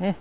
[0.00, 0.16] ね。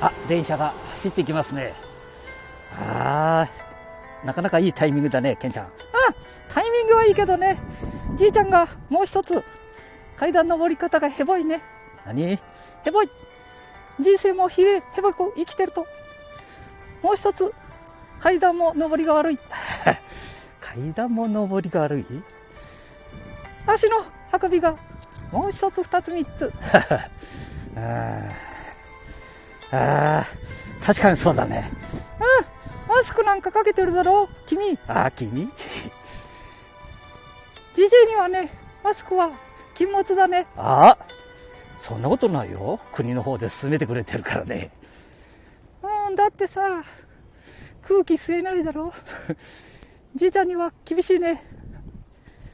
[0.00, 1.74] あ、電車が走ってきますね。
[2.76, 3.48] あ
[4.22, 5.66] あ、なかなかいいタイミングだね、ケンちゃん。
[5.66, 5.68] あ、
[6.48, 7.58] タイミングはいいけどね。
[8.14, 9.42] じいちゃんがもう一つ、
[10.16, 11.62] 階段登り方がヘボいね。
[12.04, 12.38] 何？
[12.82, 13.10] ヘボい。
[14.00, 15.86] 人生もひれ、ヘボく生きてると。
[17.02, 17.52] もう一つ、
[18.20, 19.38] 階段も登りが悪い。
[20.60, 22.06] 階段も登りが悪い？
[23.66, 23.96] 足の
[24.42, 24.74] 運びが
[25.30, 26.52] もう一つ二つ三つ。
[27.74, 28.28] あ
[29.72, 30.26] あ、
[30.84, 31.70] 確かにそうだね。
[32.20, 34.24] うん、マスクなんかかけてるだろ？
[34.24, 34.78] う、君。
[34.86, 35.50] ああ、君？
[37.74, 38.50] じじいにはね、
[38.84, 39.30] マスクは
[39.74, 40.46] 禁物だね。
[40.56, 40.98] ああ、
[41.78, 42.78] そんなことないよ。
[42.92, 44.70] 国の方で進めてくれてるからね。
[46.08, 46.84] うん、だってさ、
[47.80, 48.88] 空気吸えないだろ？
[49.30, 49.36] う。
[50.14, 51.42] じいちゃんには厳しいね。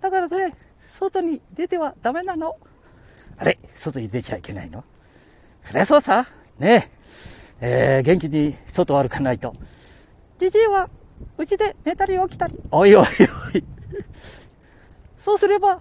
[0.00, 0.54] だからね、
[1.00, 2.54] 外に出てはダメなの？
[3.38, 4.84] あれ外に出ちゃいけないの？
[5.64, 6.26] そりゃそうさ。
[6.58, 6.90] ね
[7.60, 7.98] え。
[7.98, 9.54] えー、元気に外を歩かないと。
[10.38, 10.88] じじいは、
[11.38, 12.60] うちで寝たり起きたり。
[12.70, 13.06] おいおい
[13.54, 13.64] おい。
[15.16, 15.80] そうすれば、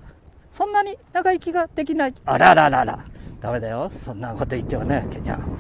[0.54, 2.16] そんなに長生きができない。
[2.26, 3.06] あらららら。
[3.42, 3.92] ダメだよ。
[4.06, 5.58] そんなこと言ってはね、ケンちゃん。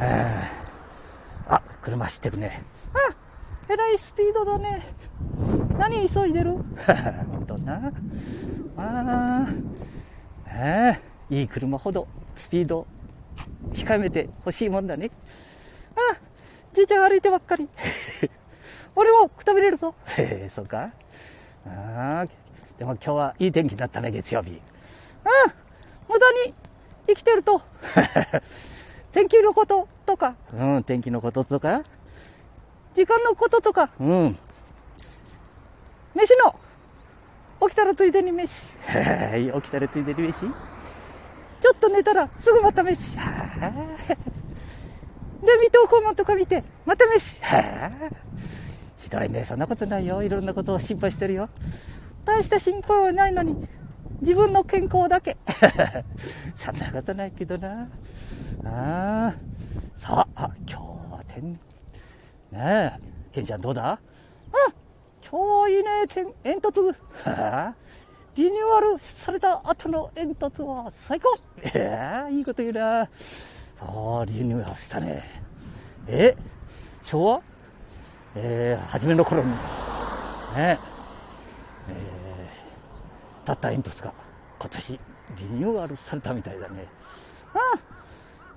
[0.00, 2.62] えー、あ、車走ってるね。
[2.94, 2.98] あ、
[3.70, 4.80] えらいスピードだね。
[5.78, 6.52] 何急いでる？
[7.30, 7.92] 本当な？
[8.76, 9.46] ああ、
[10.50, 10.98] え
[11.30, 12.86] えいい車ほどスピード
[13.72, 15.10] 控えめて欲しいもんだね。
[15.94, 16.18] ああ、
[16.72, 17.68] じいちゃん歩いてばっかり。
[18.96, 19.94] 俺もくたびれるぞ。
[20.16, 20.90] へえ、そうか？
[21.66, 22.26] ああ、
[22.78, 24.60] でも今日はいい天気だったね、月曜日。
[25.24, 25.54] ああ、
[26.08, 26.54] 無駄に
[27.06, 27.60] 生きてると。
[29.12, 30.34] 天気のこととか。
[30.52, 31.82] うん、天気のこととか？
[32.98, 33.90] 時間のこととか。
[34.00, 34.36] うん。
[36.16, 36.58] 飯の
[37.68, 38.72] 起きたらついでに飯。
[38.72, 40.40] 起きたらついでに飯？
[40.40, 43.14] ちょっと寝たらすぐまた飯。
[43.14, 43.22] で、
[45.60, 47.40] 水戸黄門とか見て、また飯。
[48.98, 49.44] ひどいね。
[49.44, 50.24] そんなことないよ。
[50.24, 51.48] いろんなことを心配してるよ。
[52.24, 53.68] 大した心配はないのに、
[54.20, 55.36] 自分の健康だけ。
[56.56, 57.82] そんなことないけどな。
[58.64, 59.34] ああ。
[59.96, 60.82] さあ、あ、今日
[61.12, 61.60] は天、
[62.50, 63.98] ねえ、ケンちゃんどうだ？
[64.52, 64.74] うん。
[65.28, 66.06] 今日はいいね、
[66.42, 66.94] 煙突。
[68.36, 73.08] リニューアルされた後の煙突は最高えー、いいこと言うな。
[73.78, 75.42] そう、リニューアルしたね。
[76.06, 76.36] え
[77.02, 77.42] 昭和？
[78.36, 79.56] えー、初めの頃に、ね、
[80.54, 80.78] え
[81.88, 84.12] えー、たった煙突が
[84.60, 85.00] 今年
[85.36, 86.86] リニューアルされたみたいだね。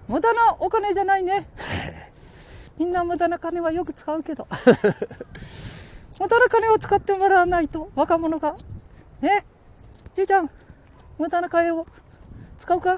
[0.08, 1.48] うん、無駄なお金じゃないね。
[2.78, 4.48] みんな無駄な金はよく使うけど。
[6.20, 8.56] 無駄な金を使ってもらわないと若者が。
[9.22, 9.46] ね
[10.16, 10.50] じいちゃん、
[11.20, 11.86] 無駄な金を
[12.60, 12.94] 使うか？
[12.96, 12.98] い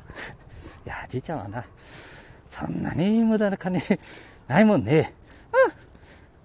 [0.85, 1.63] や、じいちゃんはな、
[2.49, 3.81] そんなに無駄な金
[4.47, 5.13] ないもんね。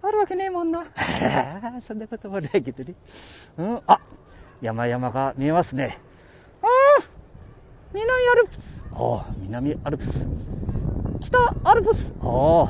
[0.02, 0.08] うん。
[0.08, 0.84] あるわけねえもんな。
[1.86, 2.94] そんなこともないけどね。
[3.56, 3.82] うん。
[3.86, 4.00] あ、
[4.60, 5.98] 山々が見えますね。
[6.62, 7.04] ああ
[7.92, 8.84] 南アルプス。
[8.94, 10.26] おお、南アルプス。
[11.20, 12.14] 北アルプス。
[12.20, 12.68] おお。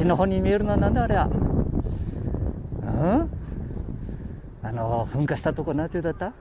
[0.00, 1.26] ちの方に見えるのはなんだあれは？
[1.26, 1.30] う
[2.86, 3.30] ん？
[4.62, 6.32] あの、噴火したとこなんてだった？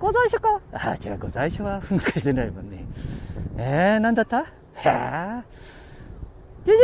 [0.00, 0.60] 御在所か？
[0.72, 2.84] あ、違う、御在所は噴火してないもんね。
[3.58, 4.40] えー、なんだった？
[4.40, 4.44] へ
[4.86, 5.42] え。
[6.64, 6.78] じじ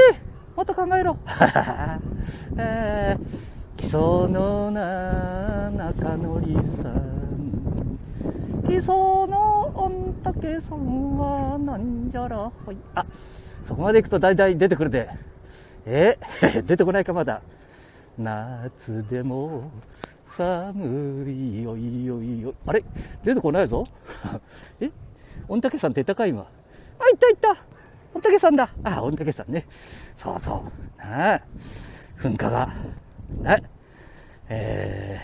[0.54, 1.16] もっと考えろ。
[2.58, 7.98] えー、基礎のな中のりさん。
[8.66, 9.90] 基礎の御
[10.22, 12.76] 嶽さんはなんじゃらほい。
[12.94, 13.04] あ、
[13.64, 15.08] そこまで行くと大体出てくるで。
[15.86, 16.16] え、
[16.66, 17.40] 出てこないかまだ。
[18.16, 19.70] 夏でも
[20.26, 22.54] 寒いよいよいよ。
[22.66, 22.84] あれ？
[23.24, 23.84] 出てこないぞ
[24.80, 24.90] え？
[25.48, 26.42] 御嶽山って高い今？
[26.98, 27.56] あ、いったいった。
[28.14, 28.70] 御嶽山だ。
[28.84, 29.66] あ、御嶽山ね。
[30.16, 31.02] そうそう。
[31.02, 31.40] あ。
[32.18, 32.72] 噴火が、
[33.42, 33.58] ね。
[34.48, 35.20] え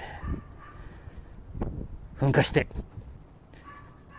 [2.20, 2.66] ー、噴火して、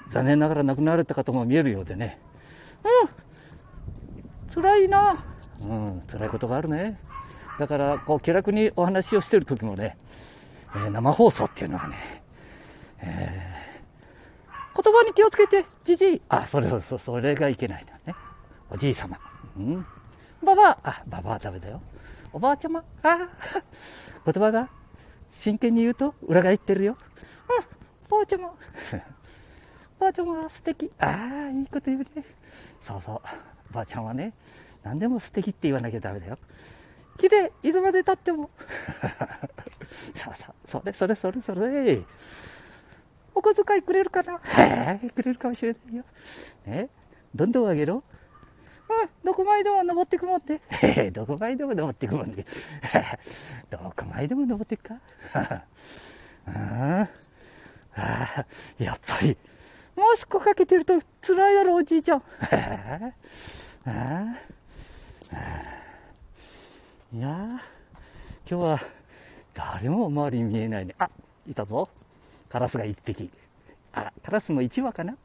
[0.09, 2.19] 残念ながら亡くなられた方も見えるようでね。
[2.83, 4.53] うん。
[4.53, 5.23] 辛いな。
[5.69, 6.99] うん、辛いことがあるね。
[7.59, 9.95] だから、こう、気楽にお話をしてる時もね、
[10.75, 11.97] えー、生放送っていうのはね、
[12.99, 16.21] えー、言葉に気をつけて、じじい。
[16.29, 18.15] あ、それ、それ、それがいけないんだね。
[18.69, 19.17] おじい様。
[19.57, 19.85] うん。
[20.43, 21.81] ばばあ、ばばあダメだよ。
[22.33, 22.83] おばあちゃま。
[23.03, 23.29] あ
[24.25, 24.69] 言葉が
[25.31, 26.97] 真剣に言うと裏返ってるよ。
[27.49, 28.09] うん。
[28.09, 28.47] ばあちゃま。
[29.99, 30.89] ばあちゃまは素敵。
[30.99, 32.07] ああ、いいこと言うね。
[32.79, 33.21] そうそ
[33.69, 33.73] う。
[33.73, 34.33] ばあちゃんはね、
[34.83, 36.37] 何でも素敵って言わなきゃダメだよ。
[37.17, 38.49] 綺麗、いつまで経っても。
[40.13, 41.99] そうそう、それそれそれそれ。
[43.33, 44.39] お小遣いくれるかな？
[44.39, 46.03] くれるかもしれないよ。
[46.65, 46.89] ね？
[47.33, 48.03] どんどんあげろ。
[48.89, 51.11] うん、どこまでも登ってくもんで。
[51.11, 52.45] どこまでも登ってくもんで。
[53.69, 54.95] どこまでも登ってくか？
[56.47, 57.07] あ
[57.95, 58.45] あ
[58.79, 59.37] やっぱり、
[59.95, 62.23] マスクかけてると辛いだろ、おじいちゃん。
[62.43, 63.13] あ
[63.85, 64.35] あ
[67.13, 67.59] いや今
[68.45, 68.79] 日は
[69.53, 70.95] 誰も周り見えないね。
[70.99, 71.09] あ、
[71.47, 71.89] いたぞ。
[72.49, 73.29] カラスが一匹。
[73.93, 75.15] あら、カラスも一羽かな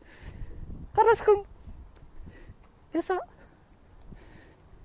[0.95, 1.43] カラスくん
[2.93, 3.21] 餌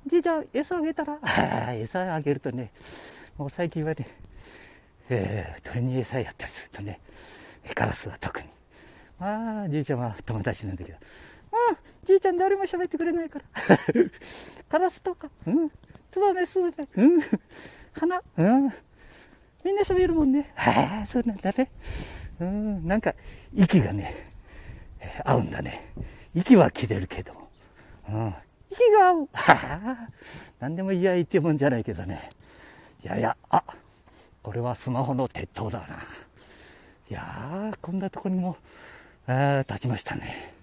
[0.08, 1.20] じいちゃん、餌あげたら？
[1.74, 2.72] 餌あげるとね、
[3.38, 4.08] もう最近はね、
[5.10, 7.00] えー、鳥に餌やったりするとね、
[7.76, 8.48] カラスは特に。
[9.20, 10.98] まあ、じいちゃんは友達なんだけど、
[11.70, 13.78] うん、じいちゃん誰も喋ってくれないから。
[14.70, 15.70] カラスとか、うん、
[16.12, 17.22] ツバメ、スズメ、うん、
[17.94, 18.74] 花、うん、
[19.64, 20.52] みんな喋るもんね。
[20.56, 21.70] ああ、そうなんだね。
[22.40, 23.14] うん、なんか、
[23.54, 24.28] 息がね、
[25.24, 25.92] 合うんだね。
[26.34, 27.50] 息は切れるけども。
[28.10, 28.36] うん、
[28.72, 29.30] 息が合う。
[29.34, 29.98] はあ、
[30.60, 32.30] 何でも言い合いってもんじゃないけどね。
[33.04, 33.64] いやいや、あ、
[34.42, 35.86] これはスマホの鉄塔だな。
[37.10, 38.58] いやー、こんなとこにも、
[39.28, 40.61] あ立ちましたね。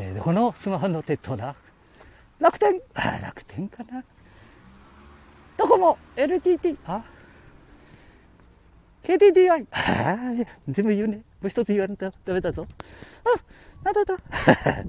[0.00, 1.56] えー、どこのスマホの鉄塔だ。
[2.38, 2.80] 楽天。
[2.94, 4.04] あ楽天かな。
[5.56, 7.02] どこも LTT あ
[9.02, 10.16] ？KDDI あ
[10.68, 11.16] 全部言うね。
[11.16, 12.64] もう一つ言われたらダメだぞ。
[13.24, 14.14] あなんだだ。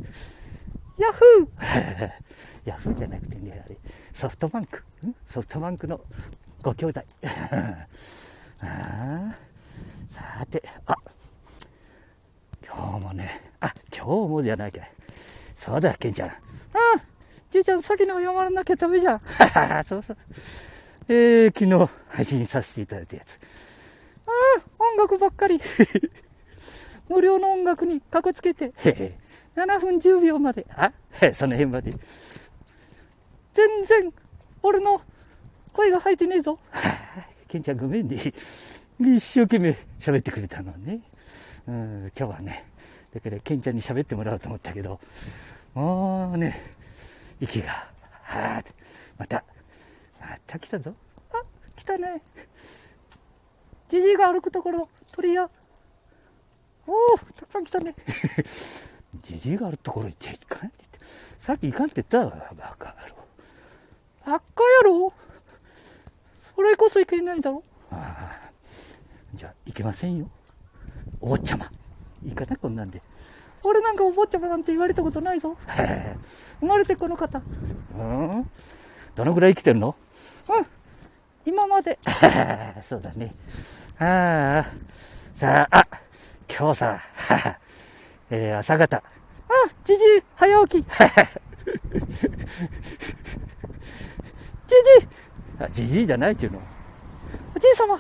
[1.00, 2.12] ヤフー。
[2.66, 3.78] ヤフーじゃなくてねあれ。
[4.14, 4.84] ソフトバンク。
[5.26, 6.00] ソフトバンクの
[6.62, 7.02] ご兄弟。
[8.62, 9.34] あ
[10.12, 10.96] さてあ
[12.64, 14.82] 今日もねあ今日もじゃないか
[15.60, 16.34] そうだケンちゃんあ
[17.52, 19.20] じいちゃん、先の読まなきゃダメじゃん。
[19.84, 20.18] そうそう。
[21.08, 23.40] えー、昨日配信させていただいたやつ。
[24.28, 25.60] ああ、音楽ばっかり。
[27.10, 28.72] 無料の音楽にかこつけて、
[29.56, 30.64] 7分10秒まで。
[30.70, 30.92] あ
[31.34, 31.92] その辺まで。
[33.56, 34.14] 全然、
[34.62, 35.02] 俺の
[35.74, 36.60] 声が入ってねえぞ。
[37.48, 38.32] ケンちゃんごめんね。
[39.00, 41.02] 一生懸命喋ってくれたのね。
[41.68, 42.66] うん、今日はね、
[43.12, 45.00] だからケンちゃんに喋ってもらおうと思ったけど、
[45.74, 46.76] もうね、
[47.40, 47.88] 息が、
[48.24, 48.74] はーって、
[49.18, 49.44] また、
[50.20, 50.94] また来たぞ。
[51.32, 51.42] あ、
[51.76, 52.22] 来たね。
[53.90, 55.50] じじいが歩くところ、鳥や。
[56.88, 57.96] おお、たくさん来たね。
[59.24, 61.00] じじいが歩くところ行っちゃいかんって言って。
[61.40, 63.16] さっき行かんって言ったわ、バカ野郎。
[64.26, 64.46] バカ
[64.84, 65.14] 野郎？
[66.56, 67.64] それこそいけないだろ？
[67.92, 68.52] ああ。
[69.34, 70.30] じゃあ、いけませんよ。
[71.22, 71.72] お坊ちゃま。
[72.24, 73.02] いいかな、こんなんで。
[73.64, 75.58] 俺なんかお坊ちゃまなんて言われたことないぞ。
[76.60, 77.40] 生まれてこの方。
[77.40, 77.42] う
[78.02, 78.50] ん？
[79.16, 79.96] どのぐらい生きてるの？
[80.50, 80.66] うん。
[81.46, 81.98] 今まで。
[82.88, 83.32] そうだね。
[84.00, 84.72] ああ。
[85.36, 85.84] さあ、あ、
[86.50, 87.02] 今日さ、
[88.30, 88.98] えー、朝方。
[88.98, 89.02] あ、
[89.84, 90.86] じじい、早起き。
[90.86, 90.90] じ
[94.70, 95.08] じい。
[95.60, 96.62] あ、じじいじゃないっちゅうの？
[97.56, 98.00] おじい様。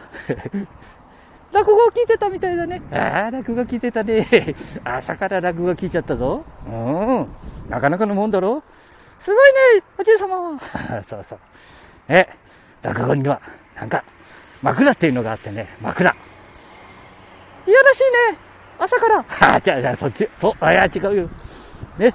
[1.52, 2.82] 落語を聞いてたみたいだね。
[2.92, 4.28] ああ、落語聞いてたね。
[4.84, 6.44] 朝から落語聞いちゃったぞ。
[6.68, 7.28] うん。
[7.70, 8.64] なかなかのもんだろ？
[9.20, 10.60] すごいね、おじい様は。
[11.04, 11.40] そうそう。
[12.08, 12.28] え、
[12.82, 13.42] 落語には、
[13.76, 14.04] なんか、
[14.62, 16.10] 枕っていうのがあってね、枕。
[17.68, 18.38] いやらしいね、
[18.80, 19.20] 朝から。
[19.52, 21.30] ああ、じゃあ、じゃあ、そっち、そう、あ、いや、違うよ。
[21.98, 22.14] ね、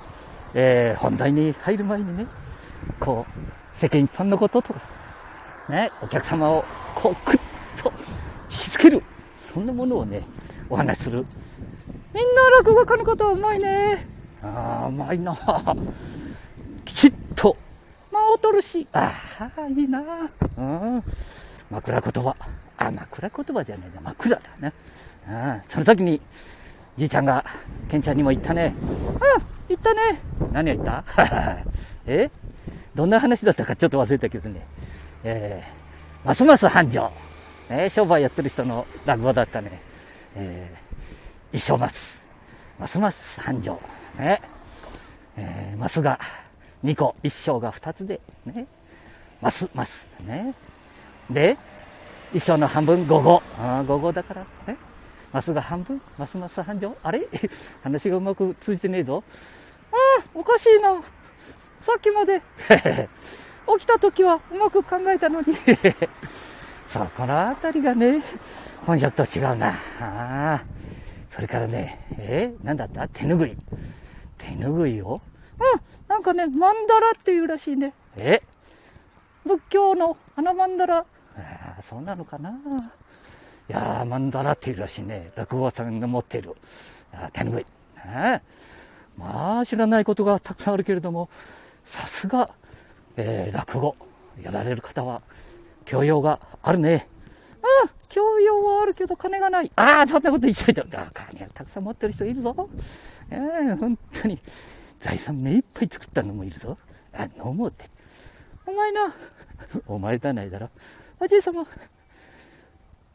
[0.54, 2.26] えー、本題に入る前にね、
[2.99, 4.80] こう、世間一般のこととか、
[5.68, 7.40] ね、お客様を、こう、くっ
[7.82, 7.92] と、
[8.50, 9.02] 引きつける、
[9.54, 10.23] そんなものをね、
[10.68, 11.18] お話しする。
[12.12, 14.04] みんな落語家の方はうまいね。
[14.42, 15.37] ああ、うまいな。
[16.84, 17.56] きちっと
[18.12, 19.12] 間を取るし、あ
[19.56, 20.00] あ、いいな。
[20.58, 21.02] うん。
[21.70, 22.37] 枕言葉。
[22.78, 24.02] あ、枕言葉じゃねえな。
[24.02, 24.73] 枕だな。
[25.26, 26.20] あその時に、
[26.96, 27.44] じいちゃんが、
[27.88, 28.75] ケンちゃんにも言ったね。
[28.76, 29.18] うん、
[29.68, 30.20] 言ったね。
[30.52, 31.04] 何を言った？
[32.06, 32.28] え？
[32.94, 34.64] どんな話だったかちょっと忘れたけどね。
[35.25, 37.11] えー、ますます繁盛。
[37.71, 39.80] えー、商売やってる人の落語だったね。
[40.37, 42.21] えー、一生待つ。
[42.78, 43.78] ますます繁盛。
[44.18, 44.40] ね。
[45.37, 46.18] えー、マスが
[46.85, 48.66] 2個、一生が2つで、ね。
[49.40, 50.09] マス、マス。
[50.25, 50.54] ね。
[51.30, 51.56] で、
[52.33, 53.42] 一生の半分、午後。
[53.59, 54.76] ああ、午後だから、ね。
[55.33, 56.94] マスが半分、ますます繁盛。
[57.02, 57.26] あれ？
[57.83, 59.25] 話がうまく通じてねえぞ。
[59.90, 60.94] ああ、おかしいな。
[61.80, 62.40] さっきまで、
[63.78, 65.47] 起きた時はうまく考えたのに。
[66.94, 68.22] そこのあたりがね、
[68.86, 69.70] 本職と違うな。
[69.70, 70.62] ああ。
[71.28, 73.08] それからね、えー、なんだった？
[73.08, 73.56] 手ぬぐい。
[74.38, 75.20] 手ぬぐいを？
[75.58, 77.92] うん、なんかね、マンダラっていうらしいね。
[78.16, 78.40] え？
[79.44, 80.98] 仏教の花マンダラ。
[81.36, 82.56] あそうなのかな？
[83.66, 85.32] やー、マンダラっていうらしいね。
[85.34, 86.54] 落語家さんが持っている。
[87.12, 87.66] あ手拭い。
[88.06, 88.40] ね、
[89.18, 91.28] まあ、知らないことがたくさんあるけれども、
[91.84, 92.50] さすが、
[93.16, 93.96] えー、落語
[94.40, 95.22] やられる方は、
[95.85, 97.09] 教養があるね。
[97.62, 99.71] うん、教養はあるけど金がない。
[99.76, 100.85] ああ、そんなこと言っちゃいた。
[101.12, 102.69] 金たくさん持ってる人いるぞ。
[103.31, 104.38] えー、本当に。
[105.00, 106.79] 財産目いっぱい作ったのもいるぞ。
[107.12, 107.85] あ、飲もうって。
[108.67, 109.14] お前な、
[109.87, 110.71] お前じゃないだろ。
[111.21, 111.67] おじい様、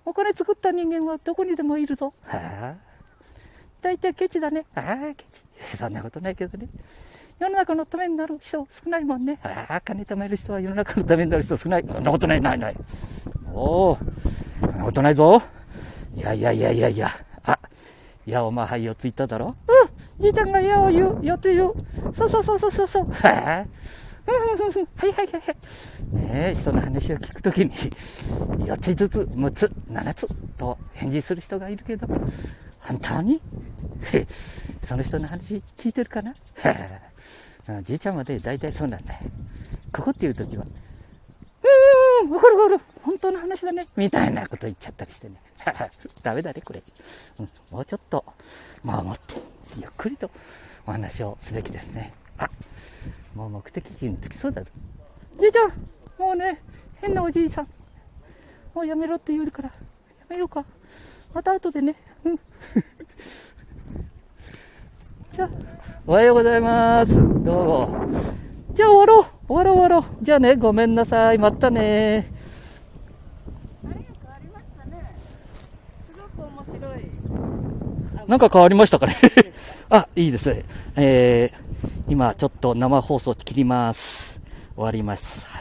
[0.06, 2.14] お金作った人間はどこにでもいるぞ。
[2.26, 2.76] はあ、
[3.82, 4.66] 大体ケチだね。
[4.76, 5.78] ああ、ケチ。
[5.78, 6.68] そんなことないけどね。
[7.39, 9.39] 世の中のためになる人少ないもんね。
[9.43, 11.84] ああ、金貯める人は世の中のためになる人少ない。
[11.88, 12.75] そんなことない、ない、ない。
[13.53, 13.98] おお、
[14.60, 15.41] そんなことないぞ。
[16.17, 17.10] いやいやいやいやいや。
[17.43, 17.58] あ、
[18.27, 19.55] いや、お前、はい、4つ言っただろ
[20.19, 21.74] うん、じいちゃんが矢を言う、4つ言う。
[22.13, 23.05] そうそうそうそうそう。
[23.24, 23.67] はあ、はいはい
[25.13, 26.15] はいはい。
[26.15, 30.27] ねえ、人の話を聞くときに、4つずつ、6つ、7つ
[30.58, 32.05] と返事する人がいるけど、
[32.81, 33.41] 本当に？
[34.86, 36.34] その人の話聞いてるかな？
[37.84, 39.20] じいちゃんまで大体そうなんだよ。
[39.92, 42.82] ここっていう時は、うーん、わかるわかる。
[43.04, 43.88] 本当の話だね。
[43.96, 45.36] みたいなこと言っちゃったりしてね。
[46.24, 46.82] ダメだね、これ。
[47.40, 48.26] うん、もうちょっと、
[48.84, 49.36] 守って、
[49.78, 50.32] ゆっくりと
[50.86, 52.14] お話をすべきですね。
[52.38, 52.50] あ、
[53.36, 54.72] もう目的地に着きそうだぞ。
[55.40, 55.74] じいちゃん、
[56.18, 56.62] もうね、
[57.02, 57.68] 変なおじいさん。
[58.74, 59.76] もうやめろって言うから、や
[60.30, 60.66] めようか。
[61.34, 61.96] また後でね。
[62.24, 62.40] うん。
[65.32, 65.50] じゃあ、
[66.08, 67.15] おはようございます。
[67.15, 68.08] どうも。
[68.74, 69.25] じゃあ終わろう。
[69.48, 70.24] 終わろう終わろう。
[70.24, 71.38] じゃあね、ごめんなさい。
[71.38, 72.32] またね。
[78.27, 79.15] なんか変わりましたかね
[79.89, 80.63] あ、いいですね。
[80.96, 84.39] えー、今ちょっと生放送切ります。
[84.75, 85.50] 終わります。